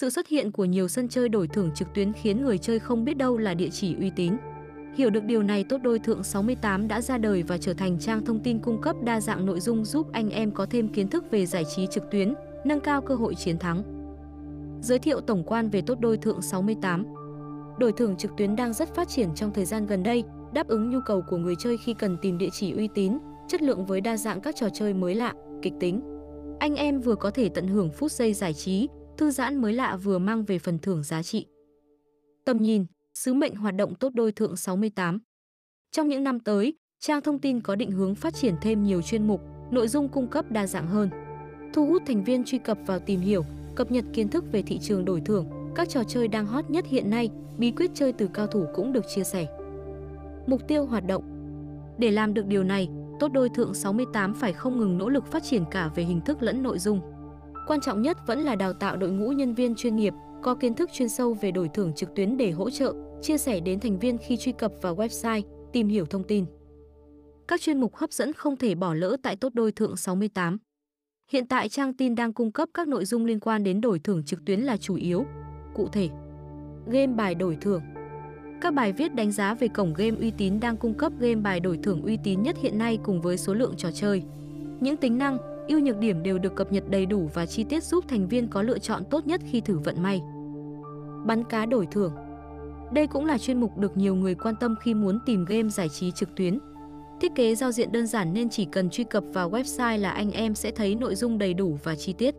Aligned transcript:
Sự 0.00 0.10
xuất 0.10 0.28
hiện 0.28 0.52
của 0.52 0.64
nhiều 0.64 0.88
sân 0.88 1.08
chơi 1.08 1.28
đổi 1.28 1.48
thưởng 1.48 1.70
trực 1.74 1.88
tuyến 1.94 2.12
khiến 2.12 2.44
người 2.44 2.58
chơi 2.58 2.78
không 2.78 3.04
biết 3.04 3.14
đâu 3.14 3.38
là 3.38 3.54
địa 3.54 3.68
chỉ 3.68 3.96
uy 4.00 4.10
tín. 4.16 4.36
Hiểu 4.94 5.10
được 5.10 5.24
điều 5.24 5.42
này, 5.42 5.64
Tốt 5.64 5.78
Đôi 5.82 5.98
Thượng 5.98 6.24
68 6.24 6.88
đã 6.88 7.00
ra 7.00 7.18
đời 7.18 7.42
và 7.42 7.58
trở 7.58 7.74
thành 7.74 7.98
trang 7.98 8.24
thông 8.24 8.40
tin 8.42 8.58
cung 8.58 8.80
cấp 8.80 8.96
đa 9.02 9.20
dạng 9.20 9.46
nội 9.46 9.60
dung 9.60 9.84
giúp 9.84 10.12
anh 10.12 10.30
em 10.30 10.50
có 10.50 10.66
thêm 10.66 10.88
kiến 10.88 11.08
thức 11.08 11.24
về 11.30 11.46
giải 11.46 11.64
trí 11.76 11.86
trực 11.86 12.10
tuyến, 12.10 12.34
nâng 12.64 12.80
cao 12.80 13.02
cơ 13.02 13.14
hội 13.14 13.34
chiến 13.34 13.58
thắng. 13.58 13.82
Giới 14.82 14.98
thiệu 14.98 15.20
tổng 15.20 15.44
quan 15.46 15.70
về 15.70 15.80
Tốt 15.80 16.00
Đôi 16.00 16.16
Thượng 16.16 16.42
68 16.42 17.04
Đổi 17.78 17.92
thưởng 17.92 18.16
trực 18.16 18.30
tuyến 18.36 18.56
đang 18.56 18.72
rất 18.72 18.94
phát 18.94 19.08
triển 19.08 19.28
trong 19.34 19.52
thời 19.52 19.64
gian 19.64 19.86
gần 19.86 20.02
đây, 20.02 20.24
đáp 20.52 20.68
ứng 20.68 20.90
nhu 20.90 20.98
cầu 21.06 21.22
của 21.28 21.36
người 21.36 21.54
chơi 21.58 21.76
khi 21.76 21.94
cần 21.94 22.16
tìm 22.22 22.38
địa 22.38 22.50
chỉ 22.52 22.72
uy 22.72 22.88
tín, 22.94 23.18
chất 23.48 23.62
lượng 23.62 23.86
với 23.86 24.00
đa 24.00 24.16
dạng 24.16 24.40
các 24.40 24.56
trò 24.56 24.68
chơi 24.74 24.94
mới 24.94 25.14
lạ, 25.14 25.32
kịch 25.62 25.74
tính. 25.80 26.00
Anh 26.58 26.74
em 26.74 27.00
vừa 27.00 27.14
có 27.14 27.30
thể 27.30 27.48
tận 27.48 27.68
hưởng 27.68 27.90
phút 27.90 28.12
giây 28.12 28.34
giải 28.34 28.54
trí, 28.54 28.88
thư 29.18 29.30
giãn 29.30 29.56
mới 29.56 29.72
lạ 29.72 29.96
vừa 29.96 30.18
mang 30.18 30.44
về 30.44 30.58
phần 30.58 30.78
thưởng 30.78 31.02
giá 31.02 31.22
trị. 31.22 31.46
Tầm 32.44 32.56
nhìn, 32.56 32.86
sứ 33.14 33.34
mệnh 33.34 33.54
hoạt 33.54 33.74
động 33.74 33.94
tốt 33.94 34.10
đôi 34.14 34.32
thượng 34.32 34.56
68. 34.56 35.18
Trong 35.92 36.08
những 36.08 36.24
năm 36.24 36.40
tới, 36.40 36.74
trang 36.98 37.20
thông 37.20 37.38
tin 37.38 37.60
có 37.60 37.76
định 37.76 37.90
hướng 37.90 38.14
phát 38.14 38.34
triển 38.34 38.54
thêm 38.60 38.82
nhiều 38.82 39.02
chuyên 39.02 39.26
mục, 39.26 39.40
nội 39.70 39.88
dung 39.88 40.08
cung 40.08 40.28
cấp 40.28 40.50
đa 40.50 40.66
dạng 40.66 40.86
hơn. 40.86 41.10
Thu 41.72 41.86
hút 41.86 42.02
thành 42.06 42.24
viên 42.24 42.44
truy 42.44 42.58
cập 42.58 42.78
vào 42.86 42.98
tìm 42.98 43.20
hiểu, 43.20 43.44
cập 43.76 43.90
nhật 43.90 44.04
kiến 44.12 44.28
thức 44.28 44.44
về 44.52 44.62
thị 44.62 44.78
trường 44.78 45.04
đổi 45.04 45.20
thưởng, 45.20 45.46
các 45.74 45.88
trò 45.88 46.04
chơi 46.04 46.28
đang 46.28 46.46
hot 46.46 46.70
nhất 46.70 46.84
hiện 46.88 47.10
nay, 47.10 47.30
bí 47.58 47.70
quyết 47.70 47.90
chơi 47.94 48.12
từ 48.12 48.28
cao 48.34 48.46
thủ 48.46 48.66
cũng 48.74 48.92
được 48.92 49.04
chia 49.14 49.24
sẻ. 49.24 49.46
Mục 50.46 50.68
tiêu 50.68 50.86
hoạt 50.86 51.06
động 51.06 51.24
Để 51.98 52.10
làm 52.10 52.34
được 52.34 52.46
điều 52.46 52.64
này, 52.64 52.88
Tốt 53.18 53.32
đôi 53.32 53.48
thượng 53.48 53.74
68 53.74 54.34
phải 54.34 54.52
không 54.52 54.78
ngừng 54.78 54.98
nỗ 54.98 55.08
lực 55.08 55.26
phát 55.26 55.42
triển 55.44 55.64
cả 55.70 55.90
về 55.94 56.02
hình 56.02 56.20
thức 56.20 56.42
lẫn 56.42 56.62
nội 56.62 56.78
dung. 56.78 57.00
Quan 57.68 57.80
trọng 57.80 58.02
nhất 58.02 58.26
vẫn 58.26 58.40
là 58.40 58.56
đào 58.56 58.72
tạo 58.72 58.96
đội 58.96 59.10
ngũ 59.10 59.32
nhân 59.32 59.54
viên 59.54 59.74
chuyên 59.74 59.96
nghiệp, 59.96 60.14
có 60.42 60.54
kiến 60.54 60.74
thức 60.74 60.90
chuyên 60.92 61.08
sâu 61.08 61.34
về 61.34 61.50
đổi 61.50 61.68
thưởng 61.74 61.92
trực 61.96 62.14
tuyến 62.14 62.36
để 62.36 62.50
hỗ 62.50 62.70
trợ, 62.70 62.94
chia 63.22 63.38
sẻ 63.38 63.60
đến 63.60 63.80
thành 63.80 63.98
viên 63.98 64.18
khi 64.18 64.36
truy 64.36 64.52
cập 64.52 64.72
vào 64.82 64.96
website, 64.96 65.42
tìm 65.72 65.88
hiểu 65.88 66.06
thông 66.06 66.24
tin. 66.24 66.44
Các 67.48 67.60
chuyên 67.60 67.80
mục 67.80 67.96
hấp 67.96 68.12
dẫn 68.12 68.32
không 68.32 68.56
thể 68.56 68.74
bỏ 68.74 68.94
lỡ 68.94 69.16
tại 69.22 69.36
Tốt 69.36 69.54
đôi 69.54 69.72
thượng 69.72 69.96
68. 69.96 70.58
Hiện 71.30 71.46
tại 71.46 71.68
trang 71.68 71.94
tin 71.94 72.14
đang 72.14 72.32
cung 72.32 72.52
cấp 72.52 72.68
các 72.74 72.88
nội 72.88 73.04
dung 73.04 73.24
liên 73.24 73.40
quan 73.40 73.64
đến 73.64 73.80
đổi 73.80 73.98
thưởng 73.98 74.24
trực 74.24 74.44
tuyến 74.46 74.60
là 74.60 74.76
chủ 74.76 74.94
yếu. 74.94 75.24
Cụ 75.74 75.88
thể, 75.92 76.08
game 76.86 77.06
bài 77.06 77.34
đổi 77.34 77.58
thưởng, 77.60 77.82
các 78.60 78.74
bài 78.74 78.92
viết 78.92 79.14
đánh 79.14 79.32
giá 79.32 79.54
về 79.54 79.68
cổng 79.68 79.94
game 79.94 80.16
uy 80.20 80.30
tín 80.30 80.60
đang 80.60 80.76
cung 80.76 80.94
cấp 80.94 81.12
game 81.20 81.34
bài 81.34 81.60
đổi 81.60 81.78
thưởng 81.82 82.02
uy 82.02 82.18
tín 82.24 82.42
nhất 82.42 82.56
hiện 82.62 82.78
nay 82.78 82.98
cùng 83.02 83.20
với 83.20 83.38
số 83.38 83.54
lượng 83.54 83.74
trò 83.76 83.90
chơi. 83.90 84.22
Những 84.80 84.96
tính 84.96 85.18
năng, 85.18 85.57
ưu 85.68 85.80
nhược 85.80 85.98
điểm 85.98 86.22
đều 86.22 86.38
được 86.38 86.54
cập 86.54 86.72
nhật 86.72 86.84
đầy 86.90 87.06
đủ 87.06 87.30
và 87.34 87.46
chi 87.46 87.64
tiết 87.64 87.84
giúp 87.84 88.04
thành 88.08 88.28
viên 88.28 88.48
có 88.48 88.62
lựa 88.62 88.78
chọn 88.78 89.02
tốt 89.10 89.26
nhất 89.26 89.40
khi 89.50 89.60
thử 89.60 89.78
vận 89.78 90.02
may. 90.02 90.22
Bắn 91.26 91.44
cá 91.44 91.66
đổi 91.66 91.86
thưởng 91.90 92.12
Đây 92.92 93.06
cũng 93.06 93.24
là 93.26 93.38
chuyên 93.38 93.60
mục 93.60 93.78
được 93.78 93.96
nhiều 93.96 94.14
người 94.14 94.34
quan 94.34 94.54
tâm 94.60 94.74
khi 94.82 94.94
muốn 94.94 95.18
tìm 95.26 95.44
game 95.44 95.68
giải 95.68 95.88
trí 95.88 96.10
trực 96.10 96.34
tuyến. 96.36 96.58
Thiết 97.20 97.32
kế 97.34 97.54
giao 97.54 97.72
diện 97.72 97.92
đơn 97.92 98.06
giản 98.06 98.34
nên 98.34 98.48
chỉ 98.50 98.64
cần 98.72 98.90
truy 98.90 99.04
cập 99.04 99.24
vào 99.32 99.50
website 99.50 99.98
là 99.98 100.10
anh 100.10 100.30
em 100.30 100.54
sẽ 100.54 100.70
thấy 100.70 100.94
nội 100.94 101.14
dung 101.14 101.38
đầy 101.38 101.54
đủ 101.54 101.78
và 101.84 101.96
chi 101.96 102.12
tiết. 102.12 102.34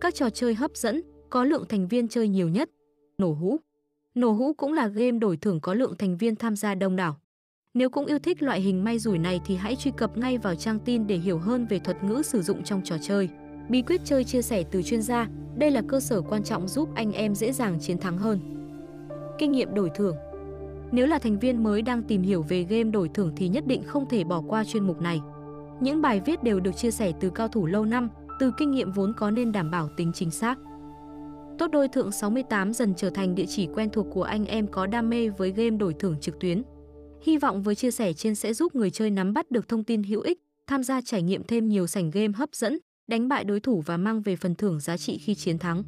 Các 0.00 0.14
trò 0.14 0.30
chơi 0.30 0.54
hấp 0.54 0.70
dẫn, 0.74 1.02
có 1.30 1.44
lượng 1.44 1.64
thành 1.68 1.88
viên 1.88 2.08
chơi 2.08 2.28
nhiều 2.28 2.48
nhất. 2.48 2.70
Nổ 3.18 3.32
hũ 3.32 3.56
Nổ 4.14 4.32
hũ 4.32 4.52
cũng 4.52 4.72
là 4.72 4.86
game 4.86 5.18
đổi 5.18 5.36
thưởng 5.36 5.60
có 5.60 5.74
lượng 5.74 5.96
thành 5.98 6.16
viên 6.16 6.36
tham 6.36 6.56
gia 6.56 6.74
đông 6.74 6.96
đảo. 6.96 7.16
Nếu 7.76 7.90
cũng 7.90 8.06
yêu 8.06 8.18
thích 8.18 8.42
loại 8.42 8.60
hình 8.60 8.84
may 8.84 8.98
rủi 8.98 9.18
này 9.18 9.40
thì 9.44 9.56
hãy 9.56 9.76
truy 9.76 9.90
cập 9.96 10.16
ngay 10.16 10.38
vào 10.38 10.54
trang 10.54 10.78
tin 10.78 11.06
để 11.06 11.16
hiểu 11.16 11.38
hơn 11.38 11.66
về 11.66 11.78
thuật 11.78 12.04
ngữ 12.04 12.22
sử 12.24 12.42
dụng 12.42 12.62
trong 12.62 12.80
trò 12.84 12.96
chơi. 13.02 13.28
Bí 13.68 13.82
quyết 13.82 14.00
chơi 14.04 14.24
chia 14.24 14.42
sẻ 14.42 14.64
từ 14.70 14.82
chuyên 14.82 15.02
gia, 15.02 15.28
đây 15.56 15.70
là 15.70 15.82
cơ 15.88 16.00
sở 16.00 16.20
quan 16.20 16.42
trọng 16.42 16.68
giúp 16.68 16.88
anh 16.94 17.12
em 17.12 17.34
dễ 17.34 17.52
dàng 17.52 17.78
chiến 17.80 17.98
thắng 17.98 18.18
hơn. 18.18 18.40
Kinh 19.38 19.52
nghiệm 19.52 19.74
đổi 19.74 19.90
thưởng 19.94 20.16
Nếu 20.92 21.06
là 21.06 21.18
thành 21.18 21.38
viên 21.38 21.62
mới 21.62 21.82
đang 21.82 22.02
tìm 22.02 22.22
hiểu 22.22 22.42
về 22.42 22.62
game 22.62 22.90
đổi 22.90 23.08
thưởng 23.14 23.32
thì 23.36 23.48
nhất 23.48 23.66
định 23.66 23.82
không 23.86 24.08
thể 24.08 24.24
bỏ 24.24 24.42
qua 24.48 24.64
chuyên 24.64 24.86
mục 24.86 25.00
này. 25.02 25.20
Những 25.80 26.02
bài 26.02 26.20
viết 26.26 26.42
đều 26.42 26.60
được 26.60 26.76
chia 26.76 26.90
sẻ 26.90 27.12
từ 27.20 27.30
cao 27.30 27.48
thủ 27.48 27.66
lâu 27.66 27.84
năm, 27.84 28.08
từ 28.40 28.52
kinh 28.58 28.70
nghiệm 28.70 28.92
vốn 28.92 29.12
có 29.16 29.30
nên 29.30 29.52
đảm 29.52 29.70
bảo 29.70 29.88
tính 29.96 30.12
chính 30.14 30.30
xác. 30.30 30.58
Tốt 31.58 31.66
đôi 31.72 31.88
thượng 31.88 32.12
68 32.12 32.72
dần 32.72 32.94
trở 32.96 33.10
thành 33.10 33.34
địa 33.34 33.46
chỉ 33.48 33.68
quen 33.74 33.90
thuộc 33.90 34.06
của 34.12 34.22
anh 34.22 34.46
em 34.46 34.66
có 34.66 34.86
đam 34.86 35.10
mê 35.10 35.28
với 35.28 35.50
game 35.50 35.76
đổi 35.76 35.94
thưởng 35.98 36.16
trực 36.20 36.40
tuyến. 36.40 36.62
Hy 37.24 37.38
vọng 37.38 37.62
với 37.62 37.74
chia 37.74 37.90
sẻ 37.90 38.12
trên 38.12 38.34
sẽ 38.34 38.54
giúp 38.54 38.74
người 38.74 38.90
chơi 38.90 39.10
nắm 39.10 39.32
bắt 39.32 39.50
được 39.50 39.68
thông 39.68 39.84
tin 39.84 40.02
hữu 40.02 40.20
ích, 40.20 40.38
tham 40.66 40.82
gia 40.82 41.00
trải 41.00 41.22
nghiệm 41.22 41.42
thêm 41.42 41.68
nhiều 41.68 41.86
sảnh 41.86 42.10
game 42.10 42.32
hấp 42.34 42.48
dẫn, 42.52 42.78
đánh 43.06 43.28
bại 43.28 43.44
đối 43.44 43.60
thủ 43.60 43.82
và 43.86 43.96
mang 43.96 44.22
về 44.22 44.36
phần 44.36 44.54
thưởng 44.54 44.80
giá 44.80 44.96
trị 44.96 45.18
khi 45.18 45.34
chiến 45.34 45.58
thắng. 45.58 45.82